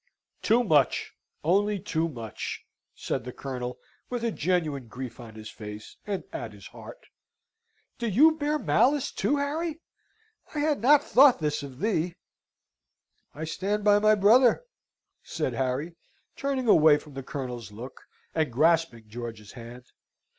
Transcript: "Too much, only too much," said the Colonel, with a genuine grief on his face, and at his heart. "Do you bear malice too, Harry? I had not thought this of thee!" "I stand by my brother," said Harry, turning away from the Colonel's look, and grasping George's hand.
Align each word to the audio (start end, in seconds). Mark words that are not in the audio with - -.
"Too 0.41 0.63
much, 0.63 1.13
only 1.43 1.77
too 1.79 2.09
much," 2.09 2.65
said 2.95 3.23
the 3.23 3.31
Colonel, 3.31 3.77
with 4.09 4.23
a 4.23 4.31
genuine 4.31 4.87
grief 4.87 5.19
on 5.19 5.35
his 5.35 5.51
face, 5.51 5.97
and 6.07 6.23
at 6.33 6.53
his 6.53 6.65
heart. 6.65 7.05
"Do 7.99 8.07
you 8.09 8.31
bear 8.31 8.57
malice 8.57 9.11
too, 9.11 9.35
Harry? 9.37 9.79
I 10.55 10.59
had 10.61 10.81
not 10.81 11.03
thought 11.03 11.37
this 11.39 11.61
of 11.61 11.77
thee!" 11.77 12.15
"I 13.35 13.43
stand 13.43 13.83
by 13.83 13.99
my 13.99 14.15
brother," 14.15 14.65
said 15.21 15.53
Harry, 15.53 15.93
turning 16.35 16.67
away 16.67 16.97
from 16.97 17.13
the 17.13 17.21
Colonel's 17.21 17.71
look, 17.71 18.07
and 18.33 18.51
grasping 18.51 19.07
George's 19.07 19.51
hand. 19.51 19.85